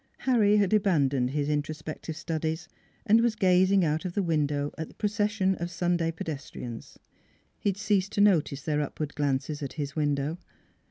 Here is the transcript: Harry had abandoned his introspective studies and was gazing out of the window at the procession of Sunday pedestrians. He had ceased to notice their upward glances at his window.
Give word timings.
Harry 0.25 0.57
had 0.57 0.73
abandoned 0.73 1.29
his 1.29 1.47
introspective 1.47 2.15
studies 2.17 2.67
and 3.05 3.21
was 3.21 3.35
gazing 3.35 3.85
out 3.85 4.03
of 4.03 4.13
the 4.13 4.23
window 4.23 4.73
at 4.75 4.87
the 4.87 4.95
procession 4.95 5.53
of 5.57 5.69
Sunday 5.69 6.09
pedestrians. 6.11 6.97
He 7.59 7.69
had 7.69 7.77
ceased 7.77 8.11
to 8.13 8.21
notice 8.21 8.63
their 8.63 8.81
upward 8.81 9.13
glances 9.13 9.61
at 9.61 9.73
his 9.73 9.95
window. 9.95 10.39